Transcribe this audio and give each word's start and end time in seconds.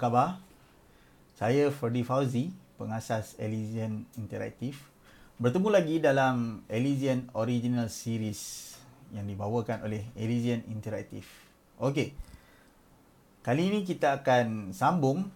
khabar? 0.00 0.40
Saya 1.36 1.68
Ferdi 1.68 2.00
Fauzi, 2.00 2.48
pengasas 2.80 3.36
Elysian 3.36 4.08
Interactive. 4.16 4.80
Bertemu 5.36 5.68
lagi 5.68 6.00
dalam 6.00 6.64
Elysian 6.72 7.28
Original 7.36 7.92
Series 7.92 8.72
yang 9.12 9.28
dibawakan 9.28 9.84
oleh 9.84 10.08
Elysian 10.16 10.64
Interactive. 10.72 11.28
Okey. 11.76 12.16
Kali 13.44 13.68
ini 13.68 13.84
kita 13.84 14.24
akan 14.24 14.72
sambung 14.72 15.28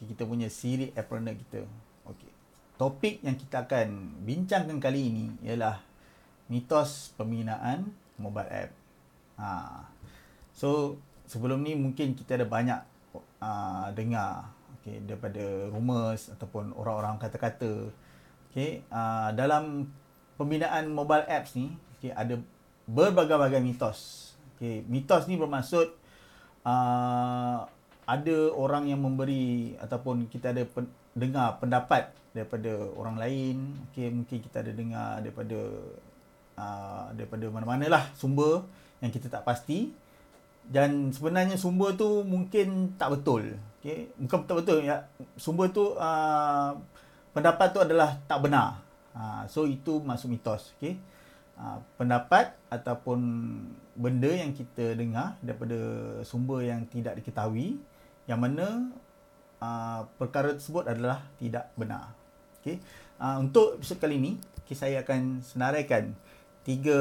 kita 0.00 0.24
punya 0.24 0.48
siri 0.48 0.88
Appreneur 0.96 1.36
kita. 1.36 1.68
Okey. 2.08 2.32
Topik 2.80 3.20
yang 3.20 3.36
kita 3.36 3.68
akan 3.68 4.20
bincangkan 4.24 4.80
kali 4.80 5.12
ini 5.12 5.26
ialah 5.44 5.84
mitos 6.48 7.12
pembinaan 7.20 7.92
mobile 8.16 8.48
app. 8.48 8.70
Ha. 9.36 9.48
So, 10.56 10.96
sebelum 11.28 11.60
ni 11.60 11.76
mungkin 11.76 12.16
kita 12.16 12.40
ada 12.40 12.48
banyak 12.48 12.80
uh, 13.42 13.90
dengar 13.94 14.50
okay, 14.78 15.02
daripada 15.04 15.68
rumors 15.70 16.30
ataupun 16.32 16.74
orang-orang 16.74 17.18
kata-kata 17.20 17.90
okay, 18.50 18.82
uh, 18.88 19.30
dalam 19.34 19.90
pembinaan 20.38 20.90
mobile 20.90 21.26
apps 21.26 21.58
ni 21.58 21.74
okay, 21.98 22.14
ada 22.14 22.38
berbagai-bagai 22.88 23.60
mitos. 23.60 24.32
Okay, 24.56 24.82
mitos 24.88 25.30
ni 25.30 25.38
bermaksud 25.38 25.92
uh, 26.66 27.58
ada 28.08 28.36
orang 28.56 28.88
yang 28.88 29.04
memberi 29.04 29.76
ataupun 29.78 30.26
kita 30.32 30.56
ada 30.56 30.64
pen, 30.64 30.88
dengar 31.12 31.60
pendapat 31.60 32.10
daripada 32.32 32.72
orang 32.96 33.20
lain. 33.20 33.56
Okay, 33.90 34.08
mungkin 34.08 34.38
kita 34.40 34.64
ada 34.64 34.72
dengar 34.72 35.20
daripada 35.20 35.60
uh, 36.56 37.06
daripada 37.14 37.46
mana-mana 37.52 37.86
lah 37.86 38.04
sumber 38.16 38.64
yang 38.98 39.14
kita 39.14 39.30
tak 39.30 39.46
pasti 39.46 39.94
dan 40.68 41.08
sebenarnya 41.16 41.56
sumber 41.56 41.96
tu 41.96 42.22
mungkin 42.28 42.92
tak 43.00 43.16
betul. 43.16 43.56
Okay. 43.80 44.12
Bukan 44.20 44.44
tak 44.44 44.56
betul. 44.60 44.84
Ya. 44.84 45.08
Sumber 45.40 45.72
tu 45.72 45.96
uh, 45.96 46.70
pendapat 47.32 47.72
tu 47.72 47.80
adalah 47.80 48.20
tak 48.28 48.44
benar. 48.44 48.84
Uh, 49.16 49.48
so 49.48 49.64
itu 49.64 50.04
masuk 50.04 50.28
mitos. 50.28 50.76
Okay. 50.76 51.00
Uh, 51.56 51.80
pendapat 51.96 52.52
ataupun 52.68 53.18
benda 53.96 54.30
yang 54.30 54.52
kita 54.52 54.92
dengar 54.94 55.40
daripada 55.42 55.80
sumber 56.22 56.62
yang 56.62 56.86
tidak 56.86 57.18
diketahui 57.18 57.80
yang 58.28 58.38
mana 58.38 58.92
uh, 59.64 60.04
perkara 60.20 60.52
tersebut 60.52 60.84
adalah 60.84 61.24
tidak 61.40 61.72
benar. 61.80 62.12
Okay. 62.60 62.76
Uh, 63.16 63.40
untuk 63.40 63.80
episod 63.80 63.96
kali 63.96 64.20
ini, 64.20 64.32
okay, 64.60 64.76
saya 64.76 65.00
akan 65.00 65.40
senaraikan 65.40 66.12
tiga 66.60 67.00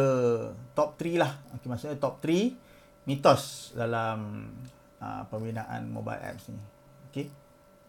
top 0.71 0.95
3 0.95 1.19
lah. 1.19 1.35
Okay, 1.59 1.67
maksudnya 1.67 1.99
top 1.99 2.23
3 2.23 2.66
mitos 3.07 3.71
dalam 3.71 4.51
uh, 4.99 5.23
pembinaan 5.31 5.87
mobile 5.87 6.19
apps 6.19 6.51
ni. 6.51 6.59
Okey. 7.09 7.31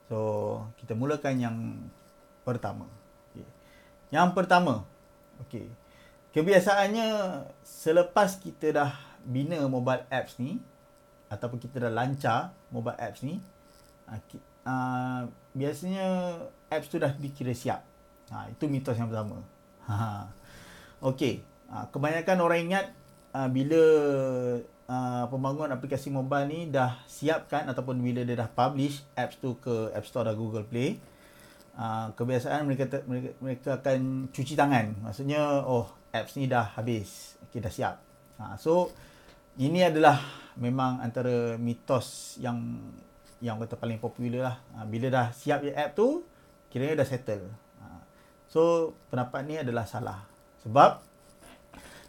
So, 0.06 0.62
kita 0.78 0.94
mulakan 0.94 1.34
yang 1.36 1.56
pertama. 2.46 2.86
Okay. 3.28 3.44
Yang 4.14 4.28
pertama. 4.38 4.86
Okey. 5.44 5.68
Kebiasaannya 6.32 7.08
selepas 7.66 8.38
kita 8.38 8.70
dah 8.70 8.92
bina 9.26 9.58
mobile 9.66 10.06
apps 10.08 10.38
ni 10.38 10.62
ataupun 11.28 11.58
kita 11.60 11.82
dah 11.82 11.92
lancar 11.92 12.54
mobile 12.72 12.96
apps 12.96 13.20
ni, 13.26 13.42
uh, 14.08 14.16
uh, 14.64 15.28
biasanya 15.52 16.38
apps 16.70 16.88
tu 16.88 16.96
dah 16.96 17.12
dikira 17.12 17.52
siap. 17.52 17.84
Ha, 18.30 18.48
itu 18.54 18.70
mitos 18.70 18.96
yang 18.96 19.10
pertama. 19.10 19.42
Ha. 19.88 20.28
Okey. 21.00 21.40
Uh, 21.72 21.88
kebanyakan 21.88 22.44
orang 22.44 22.60
ingat 22.68 22.86
uh, 23.32 23.48
bila 23.48 23.80
uh, 24.88 25.24
pembangunan 25.28 25.70
aplikasi 25.76 26.08
mobile 26.08 26.48
ni 26.48 26.72
dah 26.72 26.98
siapkan 27.06 27.68
ataupun 27.68 28.00
bila 28.00 28.24
dia 28.24 28.34
dah 28.34 28.50
publish 28.50 29.04
apps 29.14 29.38
tu 29.38 29.60
ke 29.60 29.92
App 29.94 30.08
Store 30.08 30.26
dan 30.26 30.34
Google 30.34 30.64
Play 30.64 30.98
uh, 31.78 32.10
kebiasaan 32.12 32.66
mereka, 32.66 33.04
mereka 33.06 33.30
mereka 33.38 33.70
akan 33.78 34.28
cuci 34.34 34.58
tangan. 34.58 34.98
Maksudnya 35.06 35.62
oh 35.62 35.86
apps 36.10 36.34
ni 36.34 36.50
dah 36.50 36.74
habis. 36.74 37.38
Okay, 37.48 37.62
dah 37.62 37.72
siap. 37.72 37.94
Uh, 38.36 38.54
so 38.58 38.72
ini 39.56 39.86
adalah 39.86 40.18
memang 40.58 40.98
antara 41.00 41.54
mitos 41.56 42.36
yang 42.42 42.58
yang 43.38 43.56
kata 43.62 43.78
paling 43.78 44.02
popular 44.02 44.52
lah. 44.52 44.56
Uh, 44.74 44.84
bila 44.90 45.06
dah 45.08 45.26
siap 45.30 45.62
je 45.62 45.70
app 45.70 45.94
tu 45.94 46.26
kiranya 46.68 47.00
dah 47.00 47.08
settle. 47.08 47.46
Uh, 47.78 48.02
so 48.50 48.60
pendapat 49.08 49.46
ni 49.46 49.54
adalah 49.62 49.86
salah. 49.86 50.26
Sebab 50.66 51.07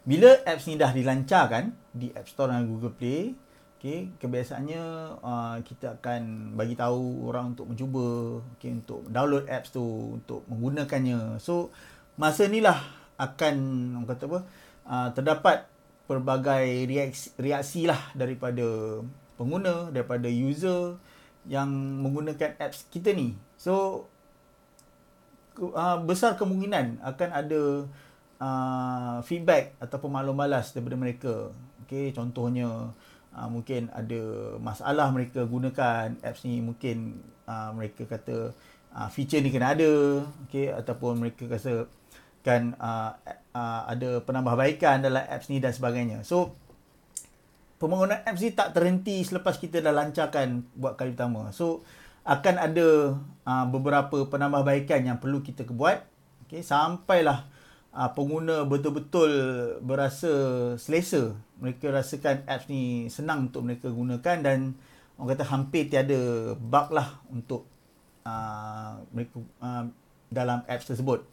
bila 0.04 0.32
apps 0.48 0.64
ni 0.66 0.80
dah 0.80 0.90
dilancarkan 0.90 1.76
di 1.92 2.08
App 2.16 2.28
Store 2.28 2.48
dan 2.48 2.64
Google 2.64 2.94
Play, 2.96 3.36
okay, 3.80 4.12
kebiasaannya 4.20 4.82
uh, 5.24 5.56
kita 5.64 6.00
akan 6.00 6.52
bagi 6.56 6.76
tahu 6.76 7.28
orang 7.28 7.56
untuk 7.56 7.68
mencuba, 7.68 8.40
okay, 8.56 8.76
untuk 8.76 9.08
download 9.08 9.48
apps 9.48 9.72
tu, 9.72 10.16
untuk 10.20 10.44
menggunakannya. 10.48 11.40
So, 11.40 11.72
masa 12.20 12.48
inilah 12.48 12.76
akan 13.16 13.56
orang 14.00 14.08
kata 14.08 14.24
apa, 14.28 14.40
uh, 14.88 15.08
terdapat 15.16 15.58
pelbagai 16.04 16.88
reaksi, 16.88 17.32
reaksi 17.40 17.88
lah 17.88 18.00
daripada 18.12 19.00
pengguna, 19.40 19.88
daripada 19.88 20.28
user 20.28 21.00
yang 21.48 21.68
menggunakan 22.04 22.56
apps 22.60 22.84
kita 22.92 23.16
ni. 23.16 23.36
So, 23.56 24.04
uh, 25.60 25.96
besar 26.04 26.36
kemungkinan 26.36 27.00
akan 27.00 27.28
ada 27.32 27.60
uh, 28.40 29.20
feedback 29.22 29.76
ataupun 29.78 30.10
maklum 30.10 30.34
balas 30.34 30.72
daripada 30.72 30.96
mereka. 30.96 31.34
Okey, 31.86 32.10
contohnya 32.16 32.90
uh, 33.36 33.48
mungkin 33.52 33.92
ada 33.92 34.56
masalah 34.58 35.12
mereka 35.12 35.44
gunakan 35.44 36.16
apps 36.24 36.42
ni, 36.48 36.58
mungkin 36.64 37.20
uh, 37.46 37.70
mereka 37.76 38.08
kata 38.08 38.56
uh, 38.96 39.08
feature 39.12 39.44
ni 39.44 39.52
kena 39.52 39.76
ada, 39.76 40.24
okey 40.48 40.72
ataupun 40.72 41.20
mereka 41.20 41.46
rasa 41.46 41.86
kan 42.40 42.72
uh, 42.80 43.12
uh, 43.52 43.82
ada 43.84 44.24
penambahbaikan 44.24 45.04
dalam 45.04 45.20
apps 45.28 45.52
ni 45.52 45.60
dan 45.60 45.76
sebagainya. 45.76 46.24
So 46.24 46.56
pembangunan 47.76 48.24
apps 48.24 48.40
ni 48.40 48.56
tak 48.56 48.72
terhenti 48.72 49.20
selepas 49.20 49.60
kita 49.60 49.84
dah 49.84 49.92
lancarkan 49.92 50.64
buat 50.72 50.96
kali 50.96 51.12
pertama. 51.12 51.52
So 51.52 51.84
akan 52.24 52.54
ada 52.60 53.16
uh, 53.44 53.66
beberapa 53.68 54.24
penambahbaikan 54.28 55.04
yang 55.04 55.18
perlu 55.20 55.40
kita 55.44 55.64
buat 55.68 56.04
okey 56.46 56.64
sampailah 56.64 57.48
uh, 57.94 58.10
pengguna 58.14 58.66
betul-betul 58.66 59.32
berasa 59.82 60.32
selesa. 60.76 61.34
Mereka 61.60 61.92
rasakan 61.92 62.48
apps 62.48 62.66
ni 62.70 63.10
senang 63.12 63.52
untuk 63.52 63.66
mereka 63.66 63.92
gunakan 63.92 64.36
dan 64.40 64.74
orang 65.20 65.36
kata 65.36 65.44
hampir 65.48 65.92
tiada 65.92 66.54
bug 66.56 66.88
lah 66.96 67.20
untuk 67.28 67.68
uh, 68.24 69.00
mereka 69.12 69.38
uh, 69.60 69.84
dalam 70.32 70.64
apps 70.66 70.88
tersebut. 70.88 71.26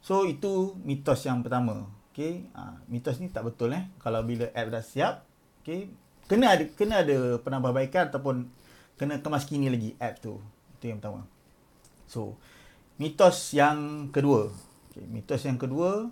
So 0.00 0.24
itu 0.24 0.80
mitos 0.80 1.28
yang 1.28 1.44
pertama. 1.44 1.84
Okay, 2.10 2.48
uh, 2.56 2.80
mitos 2.88 3.20
ni 3.20 3.28
tak 3.28 3.46
betul 3.46 3.76
eh. 3.76 3.84
Kalau 4.00 4.24
bila 4.24 4.48
app 4.50 4.72
dah 4.72 4.82
siap, 4.82 5.28
okay, 5.60 5.92
kena 6.26 6.56
ada 6.56 6.64
kena 6.72 7.04
ada 7.04 7.36
penambahbaikan 7.38 8.10
ataupun 8.10 8.48
kena 8.96 9.20
kemaskini 9.20 9.68
lagi 9.68 9.94
app 10.00 10.18
tu. 10.18 10.40
Itu 10.80 10.90
yang 10.90 10.98
pertama. 10.98 11.28
So, 12.08 12.34
mitos 12.98 13.52
yang 13.54 14.08
kedua. 14.10 14.50
Okay, 14.90 15.06
mitos 15.06 15.46
yang 15.46 15.54
kedua, 15.54 16.10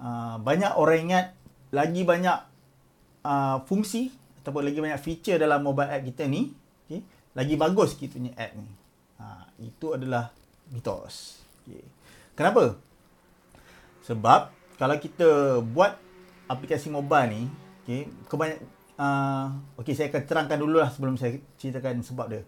uh, 0.00 0.36
banyak 0.40 0.72
orang 0.80 1.12
ingat 1.12 1.26
lagi 1.68 2.08
banyak 2.08 2.40
uh, 3.20 3.60
fungsi 3.68 4.08
ataupun 4.40 4.64
lagi 4.64 4.80
banyak 4.80 4.96
feature 4.96 5.36
dalam 5.36 5.60
mobile 5.60 5.92
app 5.92 6.00
kita 6.08 6.24
ni, 6.24 6.56
okay, 6.88 7.04
lagi 7.36 7.60
bagus 7.60 7.92
kita 7.92 8.16
punya 8.16 8.32
app 8.40 8.56
ni. 8.56 8.64
Uh, 9.20 9.44
itu 9.60 9.92
adalah 9.92 10.32
mitos. 10.72 11.44
Okay. 11.68 11.84
Kenapa? 12.32 12.80
Sebab 14.08 14.56
kalau 14.80 14.96
kita 14.96 15.60
buat 15.60 16.00
aplikasi 16.48 16.88
mobile 16.88 17.28
ni, 17.28 17.42
okay, 17.84 18.08
kebanyak, 18.32 18.64
uh, 18.96 19.52
okay, 19.76 19.92
saya 19.92 20.08
akan 20.08 20.24
terangkan 20.24 20.56
dulu 20.56 20.80
lah 20.80 20.88
sebelum 20.88 21.20
saya 21.20 21.36
ceritakan 21.60 22.00
sebab 22.00 22.32
dia. 22.32 22.42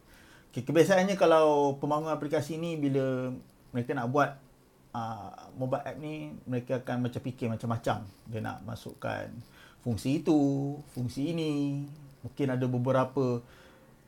Okay, 0.49 0.65
kebiasaannya 0.65 1.21
kalau 1.21 1.77
pembangun 1.77 2.09
aplikasi 2.09 2.57
ni 2.57 2.81
bila 2.81 3.29
mereka 3.77 3.93
nak 3.93 4.09
buat 4.09 4.41
uh, 4.95 5.51
mobile 5.55 5.83
app 5.85 5.97
ni 5.99 6.35
mereka 6.47 6.83
akan 6.83 7.07
macam 7.09 7.21
fikir 7.23 7.47
macam-macam. 7.51 8.07
Dia 8.31 8.41
nak 8.43 8.63
masukkan 8.67 9.31
fungsi 9.83 10.23
itu 10.23 10.39
fungsi 10.93 11.33
ini. 11.35 11.85
Mungkin 12.21 12.47
ada 12.53 12.67
beberapa 12.69 13.41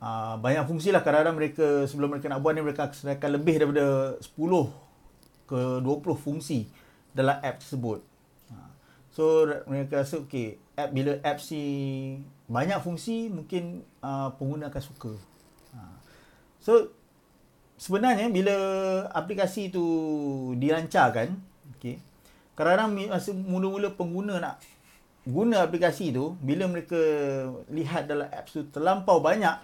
uh, 0.02 0.34
banyak 0.38 0.64
fungsi 0.68 0.92
lah. 0.92 1.00
Kadang-kadang 1.00 1.36
mereka 1.38 1.66
sebelum 1.88 2.12
mereka 2.12 2.28
nak 2.28 2.42
buat 2.42 2.52
ni 2.54 2.62
mereka 2.62 2.90
akan 2.90 3.30
lebih 3.34 3.54
daripada 3.62 4.16
10 4.20 5.48
ke 5.48 5.60
20 5.84 6.16
fungsi 6.16 6.68
dalam 7.12 7.36
app 7.40 7.60
tersebut. 7.60 8.00
Uh, 8.52 8.70
so 9.12 9.48
mereka 9.68 10.04
rasa 10.04 10.20
okay 10.20 10.60
app 10.76 10.90
bila 10.92 11.20
app 11.20 11.38
si 11.40 11.60
banyak 12.48 12.80
fungsi 12.80 13.28
mungkin 13.28 13.84
uh, 14.00 14.32
pengguna 14.36 14.68
akan 14.72 14.82
suka. 14.82 15.12
Uh, 15.72 15.96
so 16.60 16.72
sebenarnya 17.82 18.30
bila 18.30 18.54
aplikasi 19.10 19.74
tu 19.74 19.82
dilancarkan, 20.54 21.34
okey. 21.74 21.98
Kadang-kadang 22.54 23.10
masa 23.10 23.34
mula-mula 23.34 23.90
pengguna 23.90 24.38
nak 24.38 24.62
guna 25.26 25.66
aplikasi 25.66 26.14
tu, 26.14 26.38
bila 26.38 26.70
mereka 26.70 26.98
lihat 27.66 28.06
dalam 28.06 28.30
apps 28.30 28.54
tu 28.54 28.62
terlampau 28.70 29.18
banyak 29.18 29.58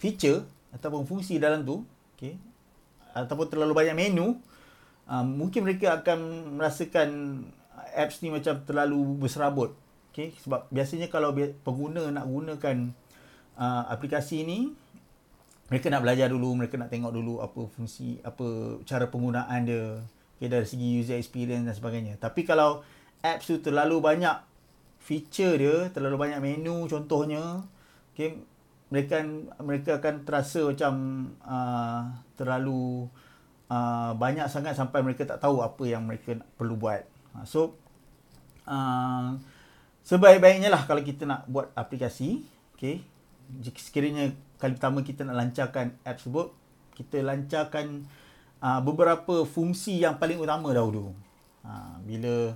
feature, 0.00 0.48
ataupun 0.72 1.04
fungsi 1.04 1.36
dalam 1.36 1.60
tu, 1.60 1.84
okey, 2.16 2.40
ataupun 3.12 3.52
terlalu 3.52 3.72
banyak 3.76 3.96
menu, 3.96 4.40
uh, 5.04 5.24
mungkin 5.24 5.68
mereka 5.68 6.00
akan 6.00 6.18
merasakan 6.56 7.08
apps 7.92 8.24
ni 8.24 8.32
macam 8.32 8.64
terlalu 8.64 9.20
berserabut. 9.20 9.76
Okay, 10.16 10.32
sebab 10.40 10.64
biasanya 10.72 11.12
kalau 11.12 11.36
pengguna 11.36 12.08
nak 12.08 12.24
gunakan 12.24 12.88
uh, 13.60 13.84
aplikasi 13.92 14.48
ni, 14.48 14.72
mereka 15.66 15.90
nak 15.90 16.06
belajar 16.06 16.30
dulu, 16.30 16.54
mereka 16.54 16.78
nak 16.78 16.90
tengok 16.94 17.10
dulu 17.10 17.42
apa 17.42 17.66
fungsi, 17.66 18.22
apa 18.22 18.78
cara 18.86 19.10
penggunaan 19.10 19.66
dia 19.66 19.98
okay, 20.38 20.46
dari 20.46 20.66
segi 20.68 20.86
user 21.00 21.18
experience 21.18 21.66
dan 21.66 21.74
sebagainya. 21.74 22.14
Tapi 22.22 22.46
kalau 22.46 22.86
apps 23.24 23.50
tu 23.50 23.58
terlalu 23.58 23.98
banyak 23.98 24.36
feature 25.02 25.58
dia, 25.58 25.76
terlalu 25.90 26.16
banyak 26.18 26.38
menu 26.38 26.86
contohnya, 26.86 27.66
okay, 28.14 28.38
mereka 28.92 29.26
mereka 29.58 29.90
akan 29.98 30.22
terasa 30.22 30.62
macam 30.62 30.94
uh, 31.42 32.14
terlalu 32.38 33.10
uh, 33.66 34.14
banyak 34.14 34.46
sangat 34.46 34.78
sampai 34.78 35.02
mereka 35.02 35.26
tak 35.26 35.42
tahu 35.42 35.66
apa 35.66 35.82
yang 35.82 36.06
mereka 36.06 36.38
perlu 36.54 36.78
buat. 36.78 37.02
Uh, 37.34 37.42
so, 37.42 37.60
uh, 38.70 39.34
sebaik-baiknya 40.06 40.70
lah 40.70 40.86
kalau 40.86 41.02
kita 41.02 41.26
nak 41.26 41.42
buat 41.50 41.74
aplikasi, 41.74 42.46
okay, 42.78 43.02
jika 43.62 43.78
sekiranya 43.78 44.34
kali 44.58 44.74
pertama 44.76 45.04
kita 45.04 45.22
nak 45.22 45.36
lancarkan 45.38 45.94
app 46.02 46.18
tersebut, 46.18 46.52
kita 46.96 47.20
lancarkan 47.22 48.08
uh, 48.60 48.80
beberapa 48.80 49.44
fungsi 49.44 50.00
yang 50.00 50.16
paling 50.16 50.40
utama 50.40 50.72
dahulu. 50.72 51.12
Uh, 51.66 51.96
bila 52.06 52.54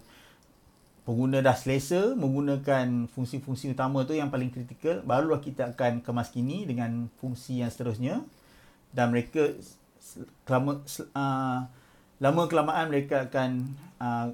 pengguna 1.02 1.42
dah 1.42 1.56
selesa 1.56 2.14
menggunakan 2.14 3.10
fungsi-fungsi 3.10 3.74
utama 3.74 4.06
tu 4.06 4.14
yang 4.14 4.30
paling 4.30 4.52
kritikal, 4.52 5.02
barulah 5.02 5.42
kita 5.42 5.74
akan 5.74 6.04
kemas 6.04 6.30
kini 6.30 6.68
dengan 6.68 7.10
fungsi 7.18 7.60
yang 7.60 7.70
seterusnya 7.72 8.22
dan 8.94 9.10
mereka 9.10 9.54
kelama, 10.46 10.82
uh, 11.14 11.60
lama 12.20 12.42
kelamaan 12.46 12.90
mereka 12.90 13.26
akan 13.26 13.74
uh, 13.98 14.28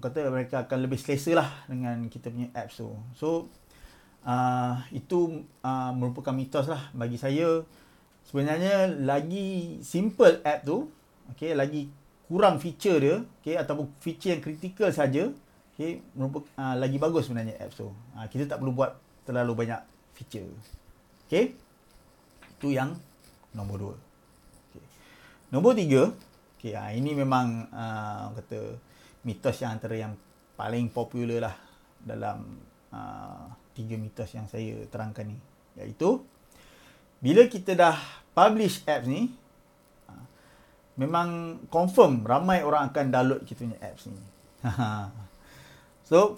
kata 0.00 0.32
mereka 0.32 0.64
akan 0.64 0.86
lebih 0.86 0.96
selesa 0.96 1.36
lah 1.36 1.50
dengan 1.68 2.08
kita 2.08 2.32
punya 2.32 2.48
apps 2.56 2.80
tu. 2.80 2.88
So 3.12 3.52
uh, 4.24 4.80
itu 4.92 5.44
uh, 5.64 5.92
merupakan 5.94 6.34
mitos 6.34 6.66
lah 6.68 6.90
bagi 6.96 7.16
saya. 7.16 7.62
Sebenarnya 8.26 8.86
lagi 9.02 9.80
simple 9.82 10.44
app 10.46 10.62
tu, 10.62 10.86
okay, 11.32 11.56
lagi 11.56 11.90
kurang 12.30 12.62
feature 12.62 12.98
dia, 13.02 13.16
okay, 13.42 13.58
ataupun 13.58 13.90
feature 13.98 14.38
yang 14.38 14.42
kritikal 14.44 14.92
saja, 14.94 15.34
okay, 15.74 15.98
merupakan 16.14 16.46
uh, 16.54 16.76
lagi 16.78 17.00
bagus 17.00 17.26
sebenarnya 17.26 17.58
apps 17.58 17.82
tu. 17.82 17.90
Uh, 18.14 18.26
kita 18.30 18.46
tak 18.46 18.62
perlu 18.62 18.70
buat 18.70 18.94
terlalu 19.26 19.66
banyak 19.66 19.80
feature. 20.14 20.46
Okay. 21.26 21.58
Itu 22.60 22.70
yang 22.70 22.94
nombor 23.56 23.76
dua. 23.82 23.94
Okay. 24.70 24.84
Nombor 25.50 25.74
tiga, 25.74 26.12
okay, 26.54 26.76
uh, 26.76 26.92
ini 26.94 27.16
memang 27.16 27.66
uh, 27.72 28.30
kata 28.36 28.78
mitos 29.26 29.58
yang 29.58 29.74
antara 29.74 29.96
yang 29.98 30.14
paling 30.54 30.92
popular 30.92 31.50
lah 31.50 31.56
dalam 32.04 32.60
uh, 32.92 33.48
tiga 33.80 33.96
mitos 33.96 34.28
yang 34.36 34.44
saya 34.44 34.84
terangkan 34.92 35.32
ni 35.32 35.38
iaitu 35.80 36.20
bila 37.24 37.48
kita 37.48 37.72
dah 37.72 37.96
publish 38.36 38.84
apps 38.84 39.08
ni 39.08 39.32
uh, 40.12 40.24
memang 41.00 41.60
confirm 41.72 42.28
ramai 42.28 42.60
orang 42.60 42.92
akan 42.92 43.06
download 43.08 43.40
kita 43.48 43.64
punya 43.64 43.80
apps 43.80 44.12
ni 44.12 44.20
so 46.10 46.36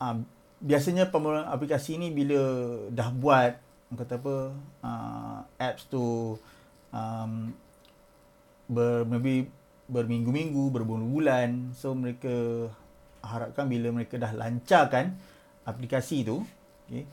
uh, 0.00 0.16
biasanya 0.64 1.12
pemuluhan 1.12 1.44
aplikasi 1.44 2.00
ni 2.00 2.08
bila 2.08 2.40
dah 2.88 3.12
buat 3.12 3.60
kata 3.92 4.16
apa 4.16 4.36
apps 5.60 5.84
tu 5.92 6.32
um, 6.96 7.52
ber, 8.72 9.04
maybe 9.04 9.52
berminggu-minggu, 9.92 10.72
berbulan-bulan. 10.72 11.76
So 11.76 11.92
mereka 11.92 12.68
harapkan 13.22 13.68
bila 13.68 13.92
mereka 13.92 14.16
dah 14.16 14.32
lancarkan 14.32 15.14
aplikasi 15.68 16.26
tu, 16.26 16.42
okay, 16.92 17.04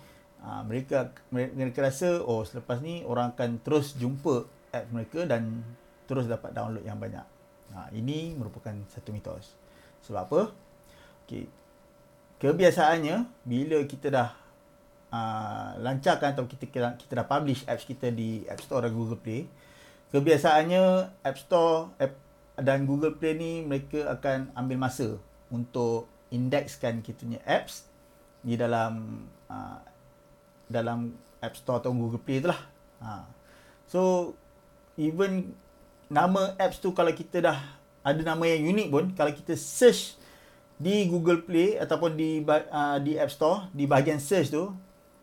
uh, 0.43 0.61
mereka 0.67 1.15
mereka 1.31 1.79
rasa 1.79 2.19
oh 2.19 2.43
selepas 2.43 2.83
ni 2.83 3.07
orang 3.07 3.31
akan 3.31 3.63
terus 3.63 3.95
jumpa 3.95 4.43
app 4.75 4.91
mereka 4.91 5.23
dan 5.23 5.63
terus 6.03 6.27
dapat 6.27 6.51
download 6.51 6.83
yang 6.83 6.99
banyak. 6.99 7.23
Ha, 7.69 7.93
ini 7.93 8.33
merupakan 8.33 8.73
satu 8.89 9.13
mitos. 9.13 9.53
Sebab 10.01 10.21
apa? 10.25 10.41
Okay. 11.29 11.45
Kebiasaannya 12.41 13.29
bila 13.45 13.77
kita 13.85 14.09
dah 14.09 14.29
uh, 15.13 15.77
lancarkan 15.77 16.33
atau 16.33 16.49
kita 16.49 16.65
kita 16.97 17.13
dah 17.13 17.27
publish 17.27 17.67
apps 17.69 17.85
kita 17.85 18.09
di 18.09 18.47
App 18.49 18.63
Store 18.63 18.87
dan 18.87 18.95
Google 18.95 19.19
Play, 19.21 19.45
kebiasaannya 20.09 20.83
App 21.21 21.37
Store 21.37 21.93
app 22.01 22.15
dan 22.57 22.89
Google 22.89 23.13
Play 23.19 23.37
ni 23.37 23.51
mereka 23.61 24.07
akan 24.09 24.55
ambil 24.55 24.77
masa 24.81 25.19
untuk 25.53 26.09
indekskan 26.33 27.05
kita 27.05 27.21
punya 27.21 27.41
apps 27.45 27.89
di 28.43 28.55
dalam 28.55 29.23
uh, 29.51 29.79
dalam 30.69 31.11
App 31.39 31.55
Store 31.55 31.79
atau 31.79 31.91
Google 31.95 32.21
Play 32.21 32.43
itulah. 32.43 32.59
Ha. 33.03 33.25
So 33.89 34.33
even 34.99 35.55
nama 36.11 36.57
apps 36.57 36.81
tu 36.81 36.91
kalau 36.91 37.13
kita 37.13 37.39
dah 37.39 37.57
ada 38.03 38.21
nama 38.21 38.43
yang 38.49 38.69
unik 38.75 38.87
pun 38.89 39.05
kalau 39.13 39.31
kita 39.31 39.53
search 39.55 40.19
di 40.79 41.07
Google 41.07 41.43
Play 41.43 41.75
ataupun 41.75 42.15
di 42.15 42.43
uh, 42.45 42.97
di 42.99 43.19
App 43.19 43.31
Store 43.31 43.67
di 43.75 43.87
bahagian 43.87 44.19
search 44.19 44.51
tu 44.51 44.71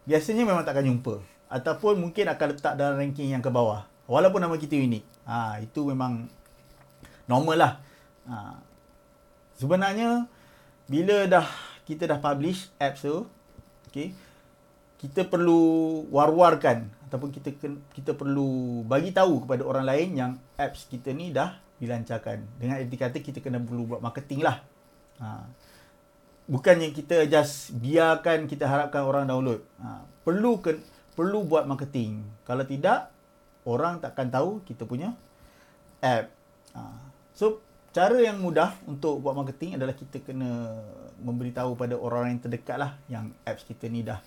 biasanya 0.06 0.44
memang 0.44 0.62
tak 0.62 0.76
akan 0.76 0.86
jumpa 0.94 1.14
ataupun 1.46 1.98
mungkin 1.98 2.26
akan 2.30 2.46
letak 2.54 2.74
dalam 2.74 2.98
ranking 2.98 3.30
yang 3.30 3.42
ke 3.42 3.50
bawah 3.50 3.86
walaupun 4.06 4.42
nama 4.42 4.56
kita 4.56 4.78
unik. 4.78 5.04
Ha, 5.26 5.58
itu 5.58 5.82
memang 5.82 6.30
normal 7.26 7.56
lah. 7.58 7.72
Ha. 8.30 8.62
Sebenarnya 9.58 10.30
bila 10.86 11.26
dah 11.26 11.46
kita 11.86 12.10
dah 12.10 12.18
publish 12.18 12.68
apps 12.82 13.06
tu, 13.06 13.24
okay, 13.86 14.10
kita 14.98 15.24
perlu 15.24 16.02
war-warkan 16.10 16.90
ataupun 17.06 17.30
kita 17.30 17.54
kita 17.94 18.12
perlu 18.18 18.82
bagi 18.82 19.14
tahu 19.14 19.46
kepada 19.46 19.62
orang 19.62 19.86
lain 19.86 20.08
yang 20.18 20.32
apps 20.58 20.90
kita 20.90 21.14
ni 21.14 21.30
dah 21.30 21.54
dilancarkan. 21.78 22.42
Dengan 22.58 22.82
erti 22.82 22.96
kata 22.98 23.22
kita 23.22 23.38
kena 23.38 23.62
perlu 23.62 23.86
buat 23.86 24.02
marketing 24.02 24.42
lah. 24.42 24.58
Ha. 25.22 25.46
Bukannya 26.46 26.90
kita 26.90 27.26
just 27.30 27.76
biarkan 27.76 28.50
kita 28.50 28.66
harapkan 28.66 29.04
orang 29.04 29.28
download. 29.28 29.62
Ha. 29.78 30.02
Perlu 30.26 30.58
ke, 30.58 30.80
perlu 31.14 31.44
buat 31.44 31.68
marketing. 31.68 32.24
Kalau 32.48 32.64
tidak, 32.64 33.12
orang 33.68 34.00
takkan 34.00 34.32
tahu 34.32 34.64
kita 34.64 34.88
punya 34.88 35.12
app. 36.00 36.32
Ha. 36.72 36.82
So, 37.36 37.60
cara 37.96 38.20
yang 38.20 38.44
mudah 38.44 38.76
untuk 38.84 39.24
buat 39.24 39.32
marketing 39.32 39.80
adalah 39.80 39.96
kita 39.96 40.20
kena 40.20 40.84
memberitahu 41.16 41.80
pada 41.80 41.96
orang 41.96 42.36
yang 42.36 42.40
terdekat 42.44 42.76
lah 42.76 42.92
yang 43.08 43.32
apps 43.48 43.64
kita 43.64 43.88
ni 43.88 44.04
dah 44.04 44.20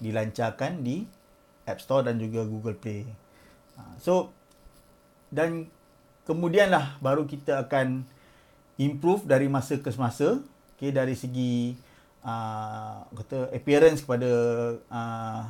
dilancarkan 0.00 0.80
di 0.80 1.04
App 1.68 1.84
Store 1.84 2.00
dan 2.00 2.16
juga 2.16 2.48
Google 2.48 2.80
Play. 2.80 3.04
Ha, 3.76 4.00
so, 4.00 4.32
dan 5.28 5.68
kemudian 6.24 6.72
lah 6.72 6.96
baru 7.04 7.28
kita 7.28 7.68
akan 7.68 8.08
improve 8.80 9.28
dari 9.28 9.52
masa 9.52 9.76
ke 9.76 9.92
semasa. 9.92 10.40
Okay, 10.80 10.88
dari 10.88 11.12
segi 11.12 11.76
uh, 12.24 13.04
kata 13.04 13.52
appearance 13.52 14.00
kepada 14.00 14.32
uh, 14.88 15.44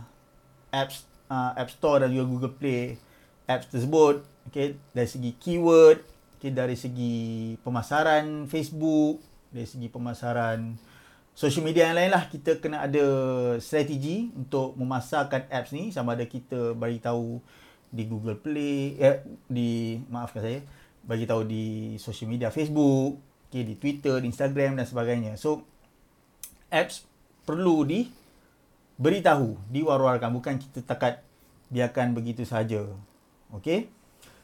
apps 0.75 1.07
uh, 1.31 1.55
App 1.55 1.71
Store 1.71 2.03
dan 2.03 2.11
juga 2.11 2.27
Google 2.27 2.55
Play 2.59 2.99
apps 3.47 3.71
tersebut. 3.71 4.27
Okay, 4.51 4.75
dari 4.91 5.07
segi 5.07 5.39
keyword, 5.39 6.03
okay, 6.41 6.51
dari 6.57 6.75
segi 6.75 7.55
pemasaran 7.61 8.49
Facebook, 8.49 9.21
dari 9.53 9.69
segi 9.69 9.93
pemasaran 9.93 10.75
social 11.37 11.65
media 11.65 11.93
yang 11.93 11.97
lain 11.97 12.13
lah 12.13 12.27
kita 12.27 12.59
kena 12.59 12.89
ada 12.89 13.07
strategi 13.63 14.33
untuk 14.35 14.75
memasarkan 14.77 15.47
apps 15.53 15.71
ni 15.77 15.95
sama 15.95 16.17
ada 16.17 16.27
kita 16.27 16.75
bagi 16.75 16.99
tahu 16.99 17.39
di 17.91 18.03
Google 18.09 18.39
Play 18.41 18.99
eh, 18.99 19.23
di 19.47 20.01
maafkan 20.09 20.43
saya 20.43 20.61
bagi 21.01 21.25
tahu 21.25 21.49
di 21.49 21.97
social 21.97 22.29
media 22.29 22.53
Facebook, 22.53 23.17
okay, 23.49 23.65
di 23.65 23.75
Twitter, 23.77 24.21
di 24.21 24.29
Instagram 24.29 24.77
dan 24.77 24.87
sebagainya. 24.87 25.33
So 25.41 25.65
apps 26.69 27.09
perlu 27.49 27.89
di 27.89 28.07
beritahu, 29.01 29.57
diwar-warkan 29.73 30.29
bukan 30.29 30.61
kita 30.61 30.85
takat 30.85 31.25
biarkan 31.73 32.13
begitu 32.13 32.45
saja. 32.45 32.85
Okay. 33.59 33.89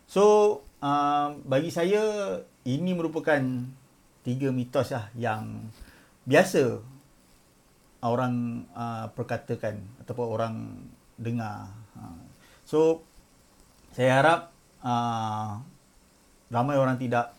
So 0.06 0.62
uh, 0.80 1.34
bagi 1.42 1.74
saya 1.74 2.02
ini 2.62 2.94
merupakan 2.94 3.42
tiga 4.22 4.48
mitos 4.50 4.94
lah 4.94 5.10
yang 5.18 5.70
biasa 6.26 6.82
orang 8.06 8.66
uh, 8.74 9.10
perkatakan 9.14 9.82
ataupun 10.02 10.26
orang 10.26 10.54
dengar. 11.18 11.70
Uh, 11.98 12.22
so 12.62 13.02
saya 13.94 14.22
harap 14.22 14.40
uh, 14.82 15.58
ramai 16.50 16.78
orang 16.78 16.98
tidak 16.98 17.34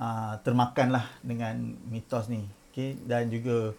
uh, 0.00 0.40
termakan 0.40 0.96
lah 0.96 1.06
dengan 1.20 1.76
mitos 1.92 2.32
ni. 2.32 2.48
Okay? 2.72 2.96
Dan 3.04 3.28
juga 3.28 3.76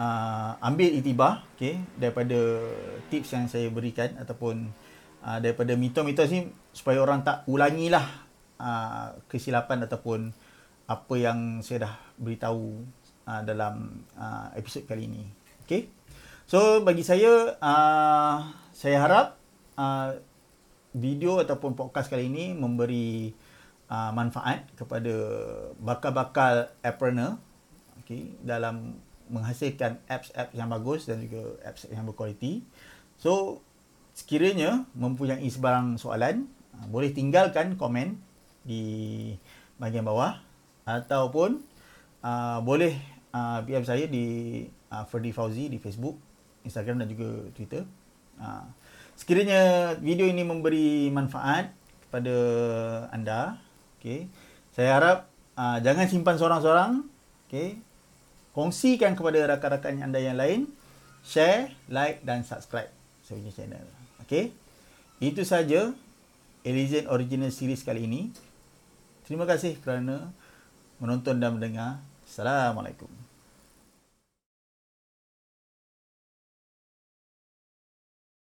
uh, 0.00 0.50
ambil 0.64 0.88
itibar 0.96 1.44
okay? 1.56 1.80
daripada 2.00 2.64
tips 3.12 3.36
yang 3.36 3.46
saya 3.48 3.68
berikan 3.68 4.16
ataupun 4.16 4.72
uh, 5.24 5.38
daripada 5.40 5.72
mitos-mitos 5.74 6.28
ni 6.30 6.52
supaya 6.76 7.00
orang 7.00 7.24
tak 7.24 7.48
ulangilah 7.48 8.04
uh, 8.60 9.16
kesilapan 9.26 9.88
ataupun 9.88 10.30
apa 10.84 11.14
yang 11.16 11.64
saya 11.64 11.88
dah 11.88 11.94
beritahu 12.20 12.84
uh, 13.24 13.42
dalam 13.42 14.04
uh, 14.20 14.52
episod 14.54 14.84
kali 14.84 15.08
ini. 15.08 15.24
Okay. 15.64 15.88
So 16.44 16.84
bagi 16.84 17.00
saya, 17.00 17.56
uh, 17.56 18.36
saya 18.76 18.96
harap 19.00 19.26
uh, 19.80 20.20
video 20.92 21.40
ataupun 21.40 21.72
podcast 21.72 22.12
kali 22.12 22.28
ini 22.28 22.52
memberi 22.52 23.32
uh, 23.88 24.12
manfaat 24.12 24.68
kepada 24.76 25.14
bakal-bakal 25.80 26.68
appreneur 26.84 27.40
okay, 27.98 28.36
dalam 28.44 29.00
menghasilkan 29.32 30.04
apps-apps 30.04 30.52
yang 30.52 30.68
bagus 30.68 31.08
dan 31.08 31.24
juga 31.24 31.56
apps 31.64 31.88
yang 31.88 32.04
berkualiti. 32.04 32.60
So, 33.16 33.64
sekiranya 34.14 34.86
mempunyai 34.94 35.44
sebarang 35.50 35.98
soalan, 35.98 36.46
uh, 36.78 36.86
boleh 36.88 37.10
tinggalkan 37.10 37.74
komen 37.74 38.16
di 38.62 39.34
bahagian 39.76 40.06
bawah 40.06 40.38
ataupun 40.86 41.60
uh, 42.22 42.62
boleh 42.62 42.94
uh, 43.34 43.60
PM 43.66 43.82
saya 43.82 44.06
di 44.06 44.64
uh, 44.94 45.04
Ferdi 45.10 45.34
Fauzi 45.34 45.66
di 45.66 45.82
Facebook, 45.82 46.16
Instagram 46.62 47.02
dan 47.02 47.10
juga 47.10 47.50
Twitter. 47.52 47.82
Uh, 48.38 48.64
sekiranya 49.18 49.92
video 49.98 50.30
ini 50.30 50.46
memberi 50.46 51.10
manfaat 51.10 51.74
kepada 52.06 52.36
anda, 53.10 53.58
okay, 53.98 54.30
saya 54.70 54.94
harap 54.94 55.18
uh, 55.58 55.82
jangan 55.82 56.06
simpan 56.06 56.38
seorang-seorang, 56.38 57.02
okay, 57.50 57.82
kongsikan 58.54 59.18
kepada 59.18 59.58
rakan-rakan 59.58 60.06
anda 60.06 60.22
yang 60.22 60.38
lain, 60.38 60.70
share, 61.26 61.74
like 61.90 62.22
dan 62.22 62.46
subscribe 62.46 62.94
saya 63.24 63.40
punya 63.40 63.52
channel. 63.56 64.03
Okay? 64.26 64.50
Itu 65.22 65.44
saja 65.46 65.94
Elysian 66.64 67.08
Original 67.08 67.52
Series 67.52 67.84
kali 67.84 68.08
ini. 68.08 68.32
Terima 69.24 69.48
kasih 69.48 69.80
kerana 69.80 70.32
menonton 71.00 71.40
dan 71.40 71.56
mendengar. 71.56 72.00
Assalamualaikum. 72.24 73.23